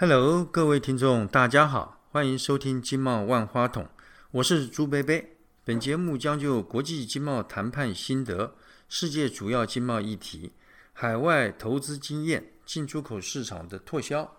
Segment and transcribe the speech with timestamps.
[0.00, 3.82] Hello，各位听众，大家好，欢迎收听《经贸万花筒》，
[4.30, 5.34] 我是朱贝贝。
[5.64, 8.54] 本节目将就国际经贸谈判心得、
[8.88, 10.52] 世界主要经贸议题、
[10.92, 14.36] 海外投资经验、进出口市场的拓销，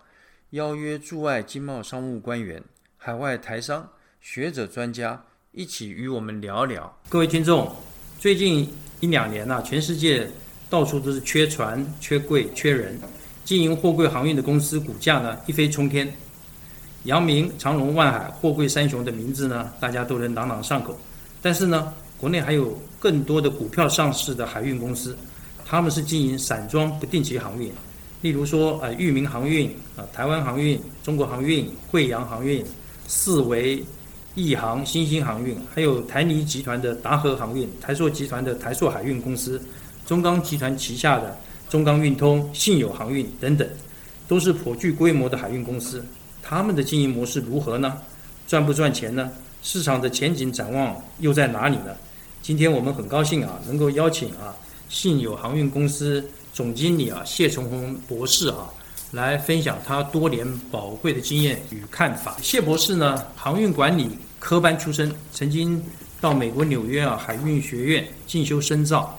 [0.52, 2.64] 邀约驻外经贸商务官员、
[2.96, 3.86] 海外台商、
[4.18, 6.98] 学者专家一起与我们聊聊。
[7.10, 7.70] 各位听众，
[8.18, 8.66] 最近
[9.00, 10.26] 一两年呐，全世界
[10.70, 12.98] 到处都是缺船、缺柜、缺人。
[13.44, 16.12] 经营货柜航运的公司股价呢一飞冲天，
[17.04, 20.96] 阳明、长荣、万海、货柜三雄的名字呢大家都能朗朗上口。
[21.42, 25.16] 但是呢，国内还有更多的股票上市的海运公司，
[25.64, 27.72] 他们是经营散装不定期航运，
[28.20, 32.64] 例如说呃裕民航运啊、台湾航运、中国航运、惠阳航运、
[33.08, 33.82] 四维、
[34.34, 39.60] 亿航、新兴航运，还有台泥集团的达和航运、台塑集团的台塑海运公司、
[40.06, 41.36] 中钢集团旗下的。
[41.70, 43.66] 中钢运通、信友航运等等，
[44.26, 46.04] 都是颇具规模的海运公司。
[46.42, 47.96] 他们的经营模式如何呢？
[48.48, 49.30] 赚不赚钱呢？
[49.62, 51.94] 市场的前景展望又在哪里呢？
[52.42, 54.52] 今天我们很高兴啊，能够邀请啊
[54.88, 58.68] 信友航运公司总经理啊谢崇宏博士啊，
[59.12, 62.36] 来分享他多年宝贵的经验与看法。
[62.42, 64.10] 谢博士呢，航运管理
[64.40, 65.80] 科班出身，曾经
[66.20, 69.16] 到美国纽约啊海运学院进修深造。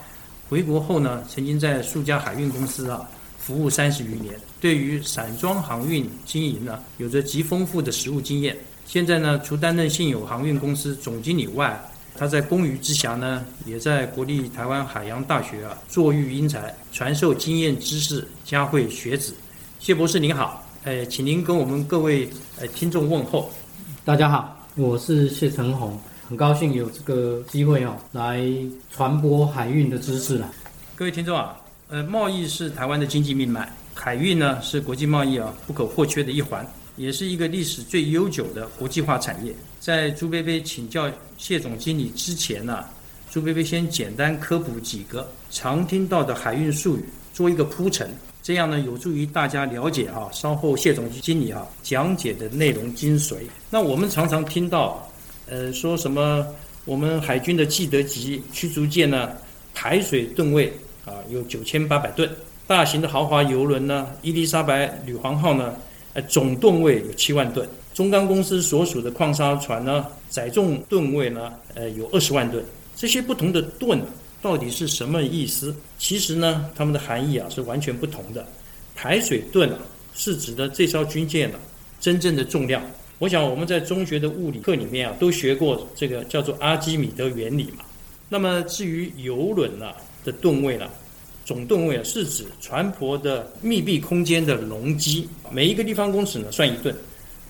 [0.51, 8.57] 回国后呢，曾经在数家海运公司啊服务三十余年，对于散装航运经营呢，有着极丰富的实务经验。
[8.85, 11.81] 现在呢，除担任信友航运公司总经理外，
[12.17, 19.33] 他在公余之暇呢，也在国立台湾海洋大学啊坐育英才，传授经验知识，教会学子。
[19.79, 22.29] 谢博士您好，呃，请您跟我们各位
[22.59, 23.49] 呃听众问候。
[24.03, 25.97] 大家好，我是谢成宏。
[26.31, 28.41] 很高兴有这个机会哦，来
[28.89, 30.49] 传播海运的知识了。
[30.95, 31.57] 各位听众啊，
[31.89, 39.53] 呃，贸易是台湾的经济命脉，海运呢是国际贸易啊不可或缺的一环，也是一个历史最悠久的国际化产业。
[39.81, 42.85] 在朱贝贝请教谢总经理之前呢，
[43.29, 48.09] 朱贝贝先简单科普几个常听到的海运术语，做一个铺陈，
[48.41, 50.29] 这样呢有助于大家了解啊。
[50.31, 53.35] 稍后谢总经理啊讲解的内容精髓。
[53.69, 55.05] 那我们常常听到。
[55.47, 56.45] 呃，说什么？
[56.85, 59.29] 我们海军的基德级驱逐舰呢，
[59.73, 60.73] 排水吨位
[61.05, 62.27] 啊有九千八百吨；
[62.65, 65.75] 大型的豪华游轮呢，伊丽莎白女皇号呢，
[66.13, 67.63] 呃总吨位有七万吨；
[67.93, 72.63] 中钢公司所属的矿砂船呢，载重吨位呢，呃有二十万吨。
[72.95, 74.01] 这些不同的吨
[74.41, 75.75] 到底是什么意思？
[75.99, 78.43] 其实呢，它们的含义啊是完全不同的。
[78.95, 79.77] 排水吨啊，
[80.15, 81.59] 是指的这艘军舰的
[81.99, 82.81] 真正的重量。
[83.21, 87.83] 我想我们在中学的物理课里面啊，都学过这个叫做阿基米德原理嘛。
[88.27, 89.91] 那么至于游轮呢
[90.25, 90.89] 的吨位呢，
[91.45, 96.95] 总吨位啊是指船舶的密闭空间的容积，每一个立方公尺呢算一吨。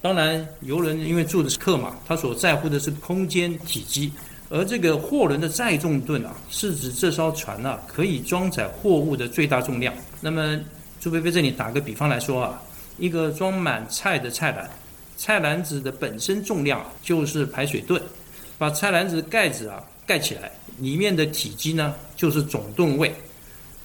[0.01, 4.11] 当然，游轮因为住的是客嘛，它所在乎的是空间体积，
[4.49, 9.93] 而这个货轮的载重吨啊，是指这艘船啊可以装载货物的最大重量。
[10.19, 10.59] 那么
[10.99, 12.61] 朱菲菲这里打个比方来说啊，
[12.97, 14.69] 一个装满菜的菜篮。
[15.21, 18.01] 菜篮子的本身重量就是排水吨，
[18.57, 23.13] 把菜篮子盖子啊盖起来，里面的体积呢就是总吨位，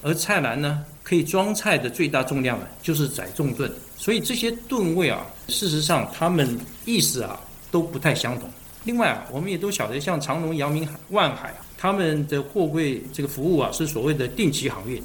[0.01, 8.49] 而菜篮呢可以装菜的最大重量呢就是载重吨，所以这些吨位啊，事实上它们意思啊都不太相同。
[8.83, 14.99] 另外啊，我们也都晓得，像长隆、阳明、万海啊，他们的货柜这个服务啊是所谓的定期航运，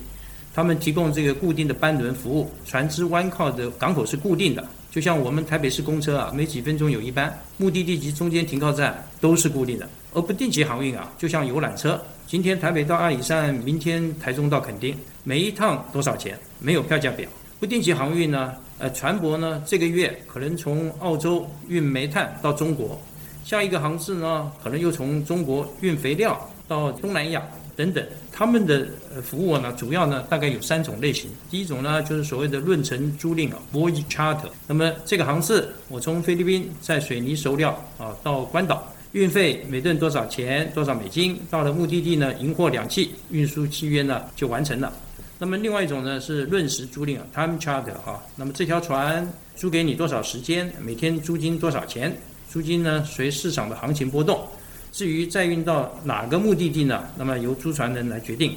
[0.55, 4.67] 他们提供这个固定的班轮服务，船只弯靠的港口是固定的。
[4.93, 9.89] 就像我们台北市公车啊，每几分钟有一班，目的地及中间停靠站都是固定的。
[10.13, 14.95] 而不定期航运啊，就像游览车，今天台北到阿里山，明天台中到垦丁，
[15.25, 16.39] 每一趟多少钱？
[16.59, 17.27] 没有票价表。
[17.59, 23.01] 不定期航运呢，呃，船舶呢，这个月可能从澳洲运煤炭到中国，
[23.43, 26.39] 下一个航次呢，可能又从中国运肥料
[26.69, 27.43] 到东南亚。
[27.75, 28.87] 等等，他们的
[29.23, 31.31] 服务呢，主要呢大概有三种类型。
[31.51, 34.49] 第一种呢，就是所谓的论程租赁啊，voyage charter。
[34.67, 40.71] 那么这个航次，我从菲律宾在水泥熟料啊到关岛，运费每吨多少钱？
[40.75, 41.41] 多少美金？
[41.51, 44.93] 到了目的地呢，赢货两讫，运输契约呢就完成了。
[45.39, 48.23] 那么另外一种呢是论时租赁啊，time charter 哈。
[48.37, 49.27] 那么这条船
[49.57, 50.73] 租给你多少时间？
[50.81, 52.17] 每天租金多少钱？
[52.49, 54.47] 租金呢随市场的行情波动。
[54.93, 57.03] 至于载运到哪个目的地呢？
[57.17, 58.55] 那么由租船人来决定。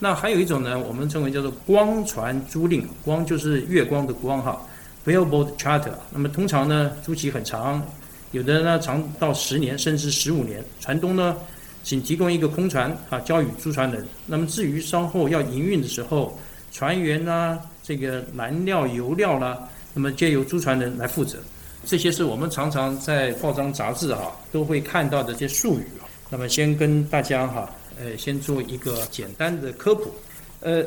[0.00, 4.60] 那还有一种呢，我们称为叫做光船租赁，光就是月光的光哈
[5.06, 5.92] ，whaleboat charter。
[6.12, 7.80] 那么通常呢，租期很长，
[8.32, 10.64] 有的呢长到十年甚至十五年。
[10.80, 11.36] 船东呢，
[11.84, 14.04] 仅提供一个空船啊，交予租船人。
[14.26, 16.36] 那么至于稍后要营运的时候，
[16.72, 19.56] 船员呐，这个燃料、油料啦，
[19.94, 21.38] 那么皆由租船人来负责。
[21.88, 26.04] 这些是我们常常在报章杂志哈都会看到的这些术语啊。
[26.28, 27.66] 那么先跟大家哈，
[27.98, 30.12] 呃，先做一个简单的科普。
[30.60, 30.84] 呃，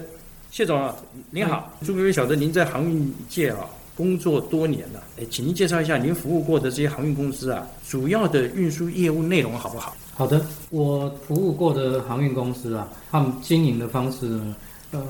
[0.51, 0.95] 谢总啊，
[1.31, 3.65] 您好，朱薇薇晓得您在航运界啊
[3.97, 9.97] 工作多年了，哎，请您介绍一下您服务过的这些航运公司啊，主要的运输业务内容好不好？
[10.13, 14.55] 好的，我服务过的航运公司啊，他们经营的方式呢，
[14.91, 15.01] 呃，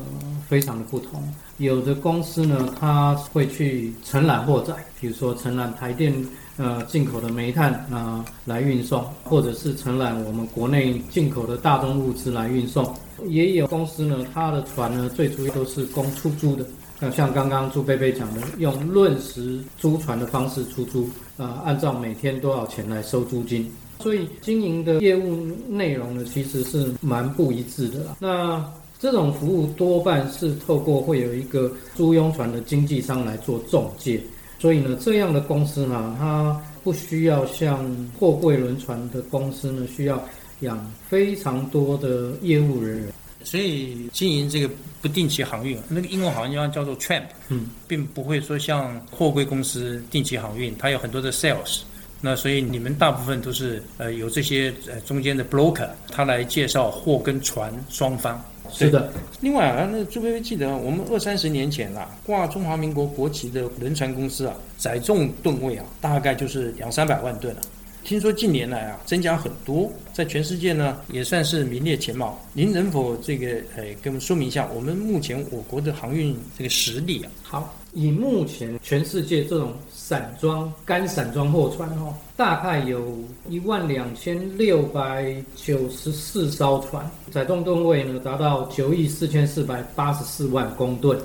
[0.48, 1.22] 非常的不同。
[1.58, 6.14] 有的公司呢，它会去承揽货载，比如说承揽台电
[6.58, 12.94] 呃进口的煤炭啊来运送，或者是承揽我们国内进口的大宗物资来运送。
[13.26, 16.66] 也有公司呢，它的船呢，最主要都是供出租的。
[17.00, 23.72] 那像刚刚朱贝贝讲的，用论时租船的方式出租，啊，按照每天多少钱来收租金。
[24.00, 28.16] 所以经营的业务内容呢，其实是蛮不一致的。
[28.20, 28.64] 那
[29.02, 34.22] 这种服务多半是透过会有一个租用船的经纪商来做中介，
[34.60, 37.84] 所以呢，这样的公司呢，它不需要像
[38.20, 40.24] 货柜轮船的公司呢，需要
[40.60, 43.12] 养非常多的业务人员。
[43.44, 44.70] 所以经营这个
[45.02, 51.80] 不定期航运，那个英文好像叫做 tramp，嗯，并不会说像货柜公司定期航运，它有很多的 sales。
[52.22, 58.40] 那所以你们大部分都是呃有这些呃中间的 broker，他来介绍货跟船双方。
[58.72, 67.62] 是的，另外啊，那朱薇薇记得我们二三十年前啊，挂中华民国国旗的轮船公司啊，载重吨位啊，大概就是两三百万吨了。
[68.04, 72.40] 听说近年来啊，增加很多，在全世界呢也算是名列前茅。
[72.52, 77.32] 您能否这个呃给我们说明一下，我们目前我国的航运这个实力啊？
[77.44, 91.20] 好，以目前全世界这种散装干散装货船哦，大概有一万两千六百九十四艘船，载重吨位呢达到九亿四千四百八十四万公吨。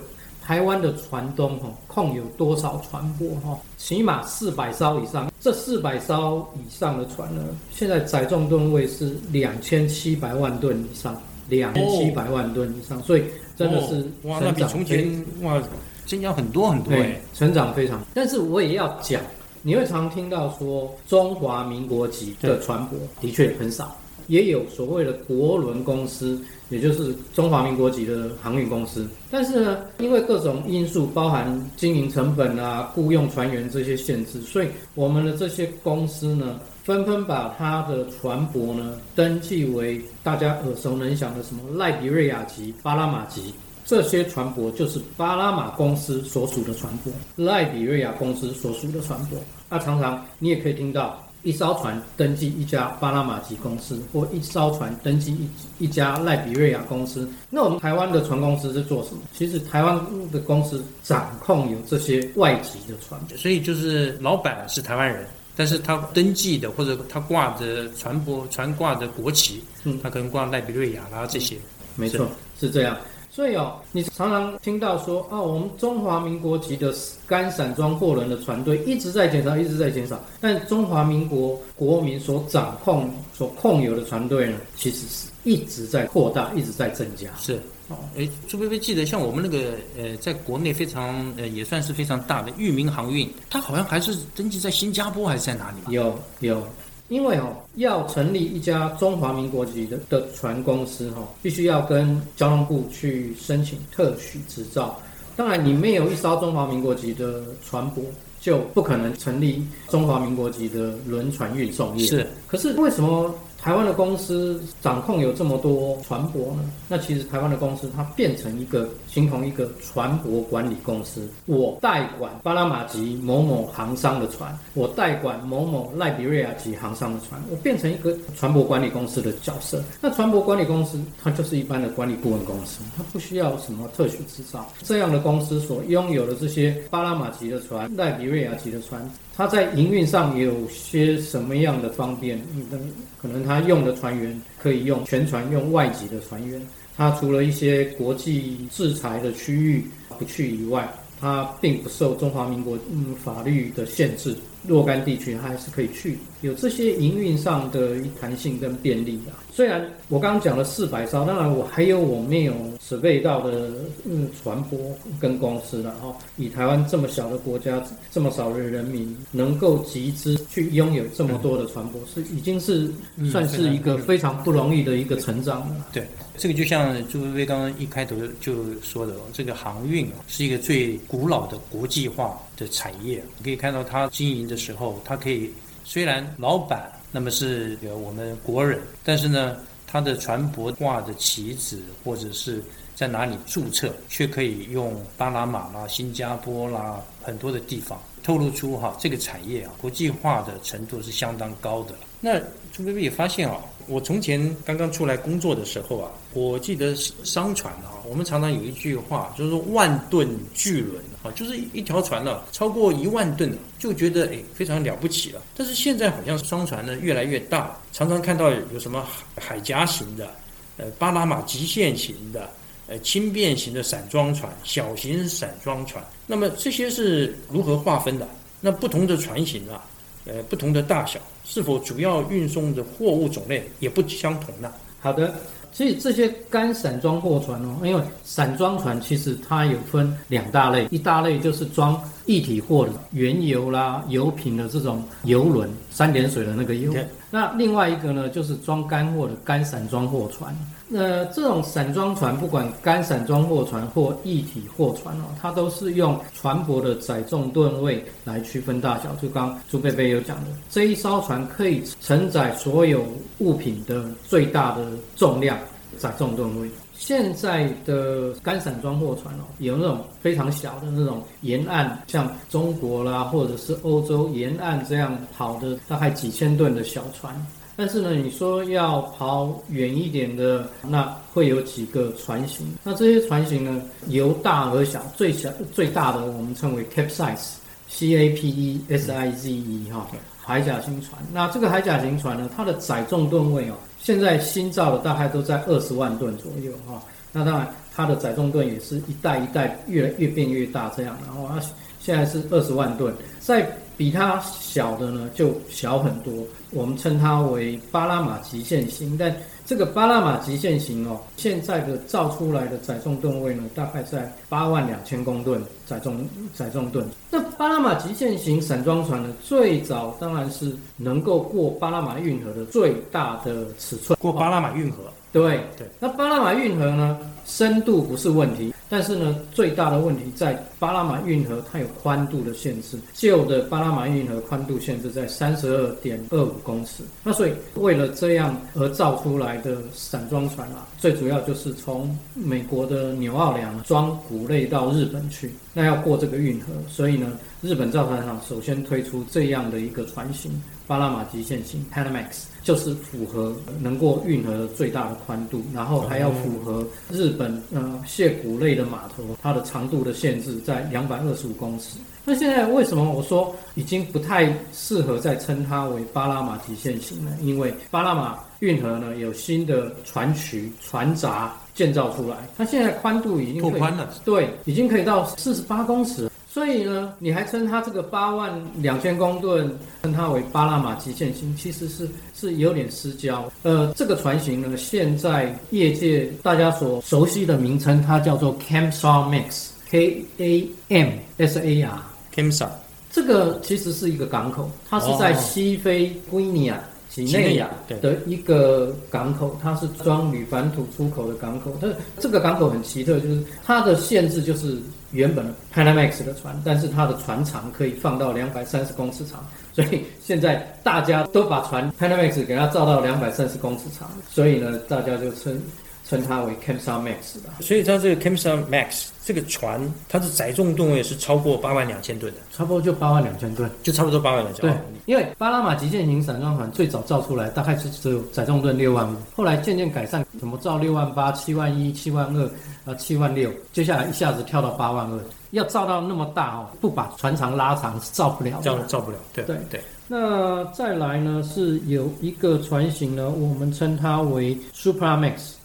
[0.46, 3.58] 台湾的船东哈控有多少船舶哈？
[3.76, 5.28] 起码四百艘以上。
[5.40, 13.25] 这四百艘以上的船呢，现在载重吨位是两千七百万吨以上，两千七百万吨以上，所以
[13.56, 15.60] 真的是哇，那比从前哇
[16.04, 18.00] 增加很多很多对，成长非常。
[18.14, 19.20] 但是我也要讲，
[19.62, 22.90] 你会常听到说中华民国籍的船舶
[23.20, 23.96] 的确很少。
[24.26, 29.08] 也有所谓的国轮公司，也就是中华民国籍的航运公司。
[29.31, 43.55] 但是呢，因为各种因素，包含经营成本啊、雇佣船员这些限制，所以我们的这些公司呢，纷纷把它的船舶呢登记为大家耳熟能详的什么赖比瑞亚级、巴拉马级。
[43.84, 49.37] 这些船舶就是巴拉马公司所属的船舶，赖比瑞亚公司所属的船舶。
[49.70, 51.23] 那常常你也可以听到。
[51.46, 55.32] 一艘船登记一家巴拿马籍公司，或一艘船登记
[55.78, 57.31] 一一家赖比瑞亚公司。
[57.48, 59.20] 那我们台湾的船公司是做什么？
[59.32, 59.96] 其实台湾
[60.32, 71.56] 的公司掌控有这些外籍的船，所以就是老板是台湾人，但是他登记的或者他挂着船舶船挂着国旗，嗯，他可能挂赖比瑞亚啦这些。
[71.94, 72.28] 没错，
[72.58, 72.96] 是这样。
[73.37, 76.91] 所以哦，你常常听到说啊，我们中华民国籍的
[77.27, 80.19] 干散装货轮的船队一直在减少，一直在减少。
[80.41, 87.28] 但中华民国国民所掌控、所控有的船队呢，其实是一直在扩大，一直在增加。
[87.38, 95.93] 是哦，哎，朱菲菲记得，像我们那个呃，在国内非常呃，也算是非常大的裕民航运，它好像还是登记在新加坡还是在哪里？
[95.93, 96.66] 有有。
[97.08, 104.98] 因为哦，要成立一家中华民国籍的的船公司哈，必须要跟交通部去申请特许执照。
[105.36, 108.02] 当然，你没有一艘中华民国籍的船舶，
[108.40, 112.06] 就不可能成立中华民国籍的轮船运送业。
[112.06, 113.34] 是，可是为什么？
[113.60, 116.70] 台湾的公司掌控有这么多船舶呢？
[116.88, 129.82] 那其实台湾的公司它变成一个形同一个船舶管理公司，我代管巴拿马籍某某航商的船，我代管某某赖比瑞亚籍航商的船，我变成一个船舶管理公司的角色。
[130.00, 134.64] 那船舶管理公司它就是一般的管理顾问公司，它不需要什么特许执照。
[134.82, 139.10] 这样的公司所拥有的这些巴拿马籍的船、赖比瑞亚籍的船。
[139.37, 142.40] 它在营运上有些什么样的方便？
[142.55, 142.90] 嗯，
[143.21, 146.61] 可能它用的船员可以用全船用外籍的船员。
[146.97, 149.85] 它除了一些国际制裁的区域
[150.19, 150.90] 不去以外，
[151.21, 154.35] 它并不受中华民国嗯法律的限制。
[154.66, 159.32] 若干地区它还是可以去，有这些营运上的弹性跟便利的。
[159.52, 162.52] 虽然我刚刚讲了四百艘，当然我还有我没有
[162.87, 163.70] 准备到的
[164.04, 164.76] 嗯船舶
[165.18, 166.14] 跟公司了哈。
[166.37, 172.90] 以台湾这么小的国家，这么少的人民，能够集资去拥有这么多的船舶，是已经是
[173.30, 175.87] 算是一个非常不容易的一个成长了。
[175.90, 176.06] 对，
[176.37, 183.22] 这个就像朱薇薇刚刚一开头就说的，这个航运啊是一个最古老的国际化的产业。
[183.38, 185.52] 你可以看到他经营的时候，他可以
[185.84, 192.62] 虽然老板那么是呃我们国人，但是呢，他的船舶挂的旗子或者是
[192.94, 201.94] 在哪里注册，却可以用巴拿马啦、新加坡啦很多的地方，透露出哈这个产业啊国际化的程度是相当高的。
[202.20, 202.40] 那
[202.72, 203.60] 朱贝贝也发现啊。
[203.88, 215.43] 我从前刚刚出来工作的时候啊，我记得商船啊，我们常常有一句话，就是说万吨巨轮啊，就是一条船呢超过一万吨，就觉得哎非常了不起了。
[215.57, 220.31] 但是现在好像商船呢越来越大，常常看到有什么海峡型的，
[220.76, 222.50] 呃巴拿马极限型的，
[222.88, 226.05] 呃轻便型的散装船、小型散装船。
[226.26, 228.28] 那么这些是如何划分的？
[228.61, 229.85] 那不同的船型啊？
[230.26, 234.73] 呃，不同的大小，是否主要运送的货物种类也不相同呢？
[235.00, 235.33] 好的，
[235.71, 246.92] 所以这些干散装货船哦，因为散装船其实它有分两大类，一大类就是装一体货的原油啦、油品的这种油轮，三点水的那个油。
[247.30, 250.52] 那另外一个呢，就是装干货的干散装货船。
[250.88, 259.12] 那这种散装船，不管干散装货船或一体货船哦，它都是用船舶的载重吨位来区分大小。
[259.16, 263.05] 就刚朱贝贝有讲的，这一艘船可以承载所有
[263.38, 265.59] 物品的最大的重量
[265.99, 266.71] 载重吨位。
[266.95, 277.35] 现在的干散装货船哦，有那种非常小的那种沿岸，像中国啦，或者是欧洲沿岸这样跑的，大概几千吨的小船。
[277.78, 282.66] 但是呢，你说要跑远一点的，那会有几个船型。
[282.83, 290.06] 那这些船型呢，由大而小，最小最大的我们称为 capsize，C A P E S I Z E 哈，
[290.40, 291.21] 海甲型船。
[291.30, 297.02] 那这个海甲型船呢，它的载重吨位哦，现在新造的大概都在二十万吨左右哈。
[297.30, 301.14] 那当然，它的载重吨也是一代一代越来越变越大这样。
[301.26, 301.61] 然后它
[302.00, 306.33] 现在是二十万吨，在比它小的呢就小很多。
[306.70, 317.06] 我们称它为巴拉马极限型，但这个巴拉马极限型哦，现在的造出来的载重吨位呢，大概在八万两千公吨载重载重吨。
[317.30, 324.99] 那巴拉马极限型散装船呢，最早当然是能够过巴拉马运河的最大的尺寸，过巴拉马运河。
[325.32, 337.03] 对对，那巴拿马运河呢，深度不是问题，但是呢，最大的问题在巴拿马运河它有宽度的限制，旧的巴拿马运河宽度限制在三十二点二五公尺。
[337.23, 350.50] 那所以为了这样而造出来的散装船啊，最主要就是从美国的纽奥良装谷类到日本去，那要过这个运河，所以呢，日本造船厂首先推出这样的一个船型。
[350.87, 361.99] 巴拿马极限型 Panamax 就是符合能够运河的最大的宽度，然后还要符合日本呃蟹谷类的码头它的长度的限制在两百二十五公尺。
[362.25, 367.31] 那现在为什么我说已经不太适合再称它为巴拿马极限型呢？
[367.40, 376.28] 因为巴拿马运河呢有新的船渠、船闸建造出来，它现在宽度已经拓宽了，对，已经可以到四十八公尺。
[376.56, 379.70] 所以呢，你还称它这个八万两千公吨，
[380.02, 383.52] 称它为巴拿马极限星，其实是是有点失焦。
[383.62, 391.98] 呃，这个船型呢，现在业界大家所熟悉的名称，它叫做 Camsar Max，K A M S A R。
[392.34, 392.70] Camsar。
[393.10, 396.82] 这个其实是一个港口，它是在西非圭尼亚。
[397.08, 397.70] 几内亚
[398.02, 401.75] 的一个港口，它是装铝矾土出口的港口。
[401.80, 404.76] 它这个港口很奇特，就是它的限制就是
[405.12, 415.60] 原本 Panamax 的船，但是它的船长可以放到两百三十公尺长，所以现在大家都把船 Panamax 给它造到两百三十公尺长，所以呢，大家就称。
[416.08, 424.72] 称它为 Kamsar Max 吧，所以它这个 Kamsar Max 这个船，它的载重吨位是超过八万两千吨的，差不多就八万两千吨，就差不多八万两千吨。
[424.72, 432.50] 对，因为巴拿马极限型散装船最早造出来大概是只有载重吨六万五，后来渐渐改善，怎么造六万八、七万一、七万二
[432.84, 435.20] 啊、七万六，接下来一下子跳到八万二，
[435.50, 439.18] 要造到那么大哦，不把船长拉长是造不了，造造不了。
[439.34, 439.56] 对对。
[439.68, 439.80] 对。
[440.08, 444.56] 那再来呢，是有一个船型呢，我们称它为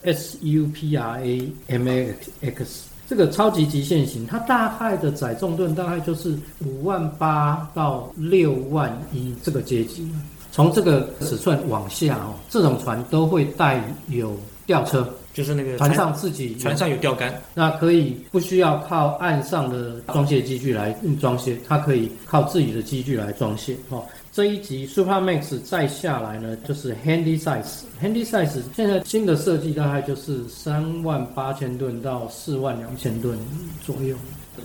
[0.04, 1.20] Supra
[1.68, 2.66] Max，
[3.08, 10.10] 这个超级极限型，它大概的载重吨大概就是五万八到六万一这个阶级。
[10.52, 24.04] 从这个尺寸往下哦，这种船都会带有吊车，就是那个船上自己船上有吊竿，那可以不需要靠岸上的装卸机具来装卸，它可以靠自己的机具来装卸哦。
[24.34, 27.82] 这一集 Super Max 再下来呢，就是 Handy Size。
[28.02, 33.38] Handy Size 现在新的设计大概就是三万八千吨到四万两千吨
[33.86, 34.16] 左右。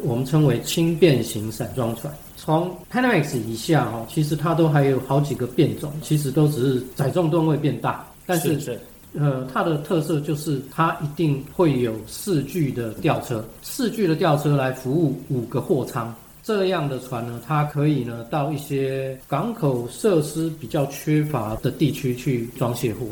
[0.02, 2.12] 我们称为轻便型散装船。
[2.36, 8.78] 从 Panamax 以下哈，其实它都还有好几个变种，其实都只是载重吨位变大，但是是
[9.18, 16.14] 呃，它的特色就是它一定会有四具的吊车，四具的吊车来服务五个货舱。
[16.42, 23.04] 这样的船呢，它可以呢到一些港口设施比较缺乏的地区去装卸货。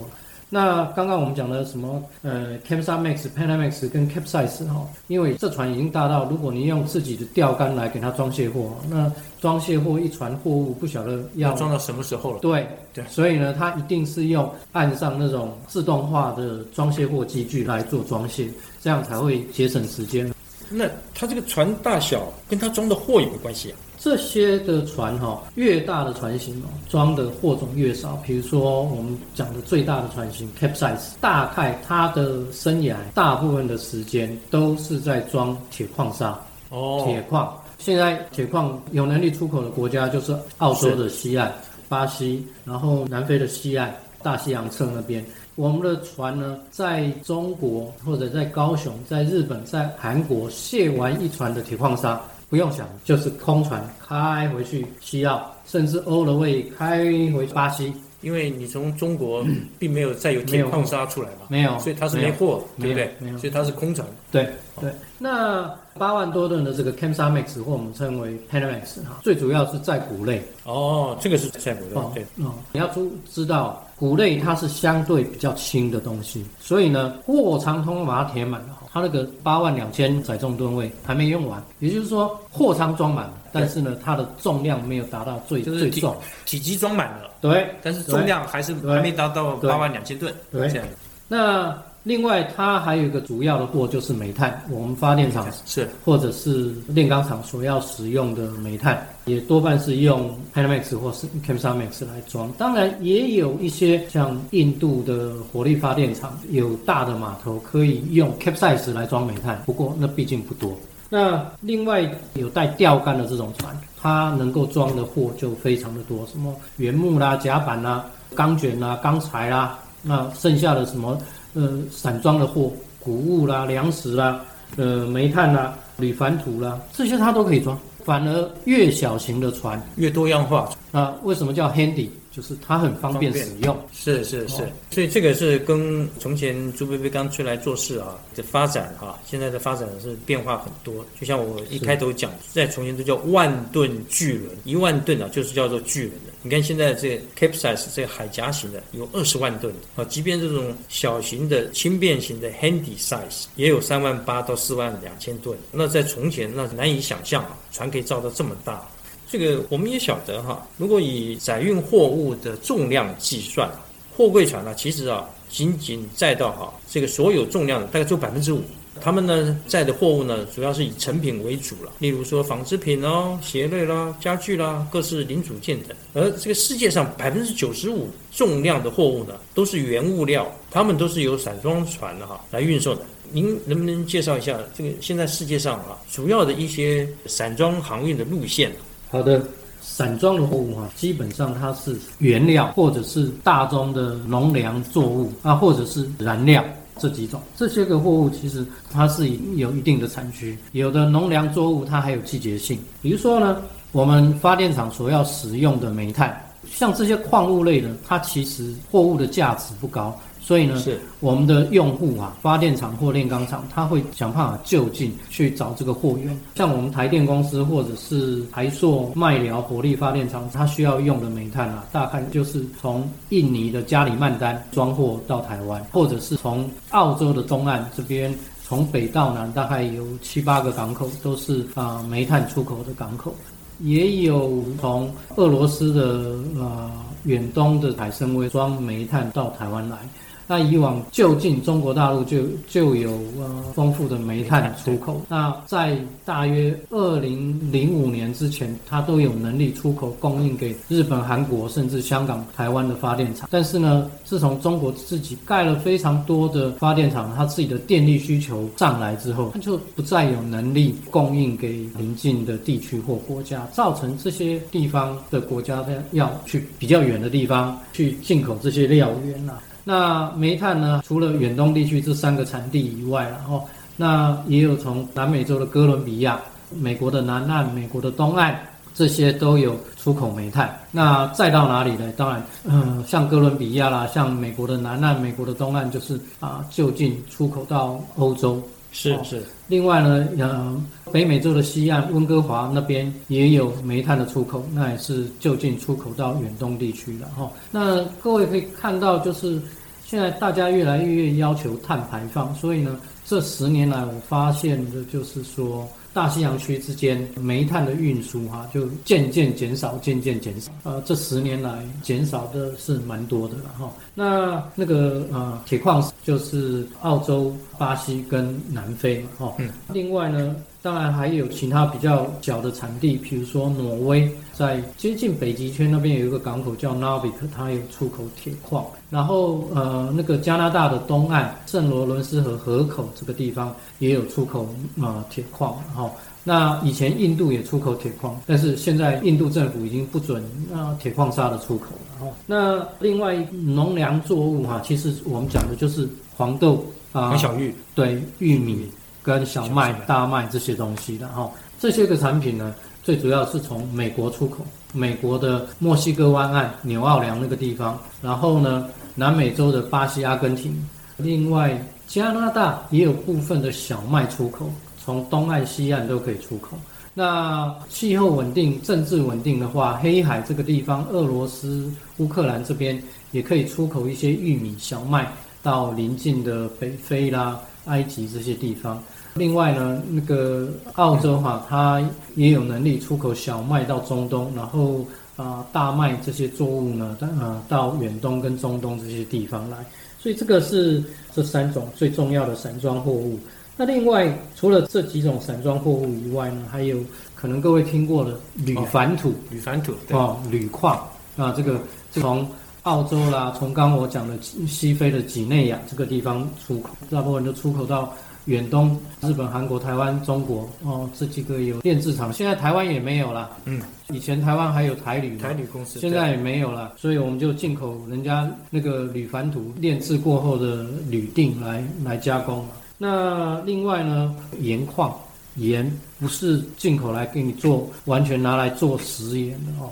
[0.55, 12.39] 那刚刚我们讲的什么呃 c a p s a Max、Panamax 跟 Capsize 哈，因为这船已经大到，如果你用自己的钓竿来给它装卸货，那装卸货一船货物不晓得要装到什么时候了？
[12.39, 18.47] 对对所以呢，它一定是用岸上那种自动化的装卸货机具来做装卸，
[18.81, 20.33] 这样才会节省时间。
[20.71, 20.85] 那
[21.17, 23.75] 它这个船大小跟它装的货有没有关系啊？
[24.05, 28.23] 这些的船哈、越大的船型哦，装的货种越少。
[28.23, 36.39] 比如说我们讲的最大的船型 Capsize，大概它的生涯大部分的时间都是在装铁矿砂。
[36.69, 37.59] 哦铁矿。
[37.79, 41.51] 现在铁矿有能力出口的国家就是澳洲的西岸、
[41.89, 43.91] 巴西，然后南非的西岸、
[44.23, 45.25] 大西洋侧那边。
[45.55, 52.21] 我们的船呢，在中国或者在高雄、在日本、在韩国卸完一船的铁矿砂，
[52.55, 56.99] 不用想，就是空船开回去西澳，甚至欧罗威开
[57.33, 59.45] 回巴西，因为你从中国
[59.77, 63.13] 并没有再有铁矿砂出来嘛，没有，所以它是没货，对不对？
[63.19, 64.07] 没有所以它是空船。
[64.31, 64.49] 对
[64.81, 64.89] 对，
[65.25, 70.47] 那八万多吨的这个 Kamsarmax 或我们称为 Panamax 哈，最主要是在谷类。
[70.65, 73.01] 哦，这个是在国哦对，哦，你要知
[73.33, 86.15] 知道，谷类它是相对比较轻的东西，所以呢，货舱通通把它填满了，它那个八万两千载重吨位还没用完，也就是说货舱装满了，但是呢，它的重量没有达到最最重。
[86.45, 88.93] 体积装满了，对但是重量还是对。
[88.95, 90.69] 还没达到八万两千吨，对。
[90.69, 90.87] 这样。
[91.27, 91.75] 那
[92.05, 102.53] 另外，它还有一个主要的货就是煤炭，我们发电厂是或者是炼钢厂所要使用的煤炭，也多半是用 Panamax 或是 Kamsarmax 来装。
[102.59, 110.77] 当然，也有一些像印度的火力发电厂有大的码头可以用 Capsize 来装煤炭，不过那毕竟不多。
[111.09, 121.17] 那另外有带钓竿的这种船，它能够装的货就非常的多，什么原木啦、甲板啦、钢卷啦、钢材啦，那剩下的什么
[121.55, 124.45] 呃散装的货，谷物啦、粮食啦、
[124.77, 127.79] 呃煤炭啦、铝矾土啦，这些它都可以装。
[128.05, 132.09] 反而越小型的船，越多样化，啊，为什么叫 handy？
[132.31, 133.75] 就是它很方便使用。
[133.93, 140.95] 是是是哦，所以这个是跟从前朱贝贝刚出来做事啊的发展啊，现在的发展是变化很多。
[141.19, 146.33] 就像我一开头讲，在从前都叫万吨巨轮，一万吨啊就是叫做巨轮的。
[146.47, 155.59] 你看现在这 capsize 这个海夹型的有二十万吨啊，即便这种小型的轻便型的 handy size 也有三万八到四万两千吨。
[155.73, 158.87] 那在从前那难以想象啊，船可以造到这么大。
[159.27, 163.67] 这个我们也晓得哈，如果以载运货物的重量计算，
[164.15, 168.63] 货柜船呢，其实啊，仅仅载到哈这个所有重量的大概只有百分之五。
[169.01, 175.97] 他们呢载的货物呢，主要是以成品为主了，例如说纺织品哦、鞋类啦、家具啦、各式零组件等。
[176.13, 183.03] 而这个世界上百分之九十五重量的货物呢，都是原物料，他们都是由散装船的哈来运送的。
[183.31, 188.71] 您能不能介绍一下这个现在世界上啊主要的一些散装航运的路线？
[189.11, 189.45] 好的，
[189.81, 196.65] 散装的货物哈，基本上它是原料或者是大宗的农粮作物啊，或者是燃料
[196.99, 197.41] 这几种。
[197.57, 202.79] 这些个货物其实它是有一定的产区，有的农粮作物它还有季节性。
[203.01, 210.19] 比如说呢，我们发电厂所要使用的煤炭，像这些矿物类的，它其实货物的价值不高。
[210.41, 216.39] 所以呢，是我们的用户啊，发电厂或炼钢厂，他会想办法就近去找这个货源。
[216.55, 228.35] 像我们台电公司或者是台塑麦寮火力发电厂，它需要用的煤炭啊，大概就是从印尼的加里曼丹装货到台湾，或者是从澳洲的东岸这边。
[228.67, 233.35] 从北到南，大概有七八个港口都是啊、煤炭出口的港口，
[233.81, 236.91] 也有从俄罗斯的呃
[237.25, 239.99] 远东的海参崴装煤炭到台湾来。
[240.47, 245.21] 那以往就近中国大陆就就有呃丰富的煤炭出口。
[245.29, 253.49] 那在大约二零零五年之前，它都有能力出口供应给日本、韩国甚至香港、台湾的发电厂。
[253.51, 269.59] 但是呢，自从中国自己盖了非常多的发电厂，它自己的电力需求上来之后，它就不再有能力供应给邻近的地区或国家，造成这些地方的国家要去比较远的地方去进口这些料源啊。
[269.85, 271.03] 那煤炭呢？
[271.07, 278.59] 除了远东地区这三个产地以外，然后那也有从南美洲的哥伦比亚美国的南岸、美国的东岸，
[278.95, 280.75] 这些都有出口煤炭。
[280.91, 282.13] 那再到哪里呢？
[282.17, 288.63] 当然，嗯，像哥伦比亚啦，像美国的南岸、美国的东岸，就是啊，就近出口到欧洲。
[288.91, 289.45] 是是。
[289.67, 297.51] 另外呢，呃，北美洲的西岸温哥华那边也有煤炭的出口，那也是就近出口到远东地区的哈。
[297.71, 299.61] 那各位可以看到，就是
[300.05, 305.89] 现在大家越来越要求碳排放，所以呢，这十年来我发现的就是说。
[306.15, 310.71] 大西洋区之间煤炭的运输哈，就渐渐减少，渐渐减少。
[310.85, 313.93] 呃，这十年来减少的是蛮多的了哈。
[314.15, 319.55] 那那个呃，铁矿就是澳洲、巴西跟南非嘛哈。
[319.59, 319.69] 嗯。
[319.93, 328.85] 另外呢，当然还有其他比较小的产地，比如说挪威，在接近北极圈那边有一个港口叫 Narvik，它有出口铁矿。
[329.09, 334.69] 然后呃，那个加拿大的东岸圣罗伦斯河河口这个地方也有出口
[335.01, 336.13] 啊铁矿哈。
[336.43, 342.37] 那以前印度也出口铁矿，但是现在印度政府已经不准啊铁矿砂的出口了哈。
[342.45, 348.87] 那另外农粮作物哈，其实我们讲的就是黄豆啊、小玉对玉米
[349.25, 351.51] 跟小麦、大麦这些东西的哈。
[351.81, 354.59] 这些个产品呢，最主要是从美国出口，
[354.93, 358.87] 美国的墨西哥湾岸纽奥良那个地方，然后呢。
[359.17, 360.77] 南美洲的巴西、阿根廷，
[361.19, 364.69] 另外加拿大也有部分的小麦出口，
[365.05, 366.77] 从东岸、西岸都可以出口。
[367.15, 375.31] 那气候稳定、政治稳定的话，黑海这个地方，俄罗斯、乌克兰这边也可以出口一些玉米、小麦
[375.63, 379.03] 到邻近的北非啦、埃及这些地方。
[379.35, 382.03] 另外呢，那个澳洲哈，它
[382.35, 385.05] 也有能力出口小麦到中东，然后。
[385.37, 389.85] 啊，大麦这些作物呢，呃，到远东跟中东这些地方来，
[390.17, 391.03] 所以这个是
[391.35, 393.37] 这三种最重要的散装货物。
[393.77, 396.99] 那另外，除了这几种散装货物以外呢，还有
[397.35, 401.05] 可能各位听过的铝矾土，铝矾土哦，铝矿
[401.37, 401.81] 啊，这个
[402.13, 402.49] 从
[402.85, 408.11] 澳洲啦，从刚我讲的西非的几内亚这个地方出口，大部分都出口到。
[408.47, 413.53] 远东、日本、韩国、台湾、中国哦，这几个有炼制厂，现在台湾也没有了。
[413.65, 422.69] 嗯，以前台湾还有台铝，台铝公司，现在也没有了，所以我们就进口人家那个铝矾土炼制过后的铝锭来来加工
[422.99, 425.19] 那另外呢，盐矿
[425.55, 429.91] 盐不是进口来给你做，完全拿来做食盐的哦。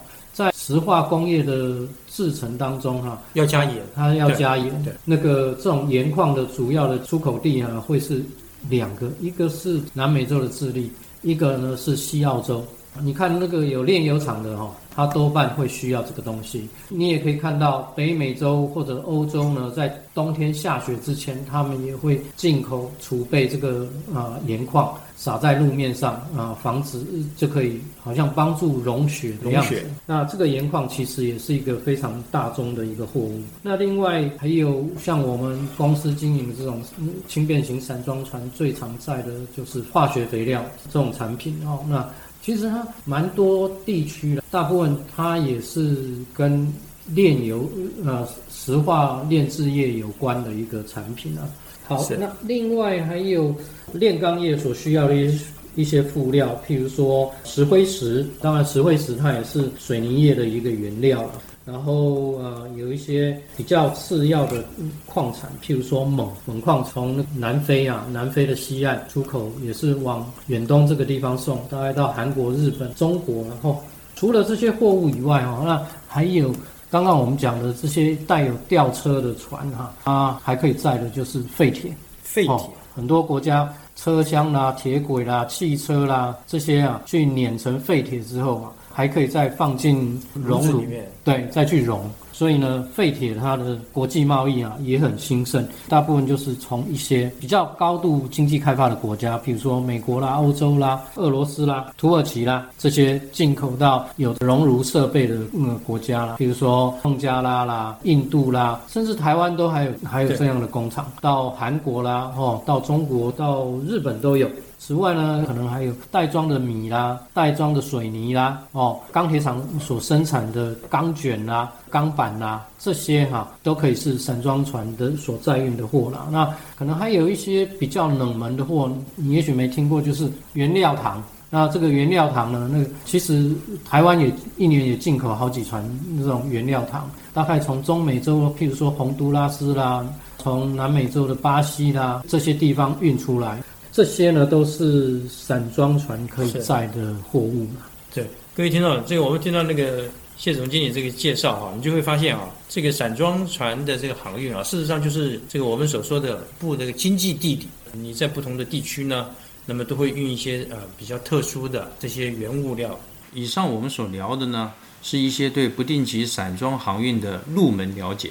[0.62, 1.77] 在石化工业的
[2.09, 4.96] 制成当中，哈，要加盐，它要加盐。
[5.05, 8.22] 那个这种盐矿的主要的出口地啊，会是
[8.68, 10.90] 两个，一个是南美洲的智利，
[11.22, 12.64] 一个呢是西澳洲。
[13.03, 16.68] 你看那个有炼油厂的哈，它多半会需要这个东西。
[16.90, 24.94] 你也可以看到北美洲或者欧洲呢，在冬天下雪之前，他们也会进口储备这个啊盐矿。
[25.16, 27.01] 撒在路面上啊，防止
[27.37, 29.83] 就可以好像帮助融雪的样子。
[30.07, 33.40] 那这个盐矿其实也是一个非常大宗的一个货物。
[33.62, 36.83] 那另外还有像我们公司经营的这种
[37.29, 41.79] 轻便型散装船，最常在的就是化学肥料这种产品哦。
[41.88, 42.09] 那
[42.40, 46.66] 其实它蛮多地区的，大部分它也是跟
[47.07, 47.68] 炼油
[48.05, 51.48] 呃石化炼制业有关的一个产品啊。
[51.85, 53.55] 好，那另外还有
[53.92, 55.38] 炼钢业所需要的一
[55.74, 61.31] 一些辅料，譬如说石灰石，当然石灰石它也是水泥业的一个原料了。
[61.64, 64.64] 然后呃，有一些比较次要的
[65.07, 73.44] 矿产，譬如说锰，锰矿从南非啊，南非的西岸出口，也是往远东这个地方送，大概到韩国、日本、中国。
[73.44, 73.81] 然后
[74.16, 76.52] 除了这些货物以外哈，那还有。
[76.90, 81.90] 刚刚我们讲的这些带有吊车的船哈，它还可以载的就是废铁。
[82.22, 82.55] 废铁，
[82.94, 92.11] 很多国家车厢啦、铁轨啦、汽车啦这些啊，去碾成废铁之后啊，还可以再放进熔炉里面，对，再去熔。
[92.42, 114.48] 所以呢，废铁它的国际贸易啊也很兴盛，大部分就是从一些比较高度经济开发的国家，比如说美国啦、欧洲啦、俄罗斯啦、土耳其啦这些进口到有熔炉设备的嗯国家啦，比如说孟加拉啦、印度啦，甚至台湾都还有还有这样的工厂，到韩国啦、哦，到中国、到日本都有。
[114.85, 126.27] 此外呢，可能还有袋装的米啦、袋装的水泥啦、哦，钢铁厂所生产的钢卷啦、钢板啦，这些哈都可以是散装船的所载运的货啦。
[126.33, 131.23] 那可能还有一些比较冷门的货，你也许没听过，就是原料糖。
[131.49, 133.53] 那这个原料糖呢，那其实
[133.88, 135.85] 台湾也一年也进口好几船
[136.18, 140.05] 这种原料糖，大概从中美洲，譬如说洪都拉斯啦，
[140.38, 143.62] 从南美洲的巴西啦这些地方运出来。
[143.92, 147.83] 这些呢都是散装船可以载的货物嘛。
[148.14, 150.05] 对，各位听到这个，我们听到那个
[150.38, 157.68] 谢总经理这个介绍哈，你就会发现啊，这个散装船的这个航运啊，事实上就是这个我们所说的布这个经济地理。
[157.92, 159.28] 你在不同的地区呢，
[159.66, 162.98] 那么都会运一些呃比较特殊的这些原物料。
[163.35, 168.31] 以上我们所聊的呢，是一些对不定期散装航运的入门了解。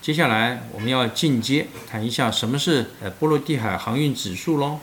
[0.00, 4.78] 接下来我们要进阶谈一下什么是呃波罗的海航运指数喽。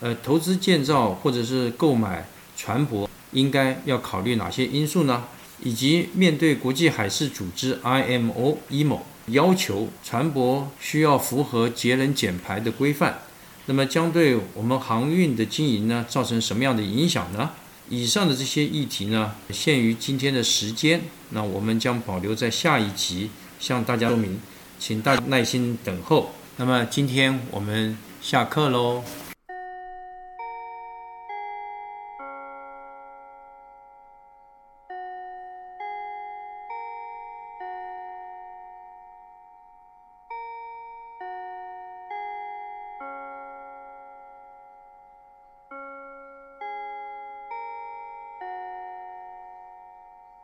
[0.00, 5.24] 呃，投资建造或者是购买船舶，应该要考虑哪些因素呢？
[5.62, 13.18] 以及面对国际海事组织 IMO、IMO 要求船舶需要符合节能减排的规范，
[13.66, 17.50] 那么将对我们航运的经营呢造成什么样的影响呢？
[17.90, 24.40] 以上的这些议题呢，限于今天的时间，那我们将保留在下一集向大家说明，
[24.78, 26.30] 请大家耐心等候。
[26.56, 29.02] 那么今天我们下课喽。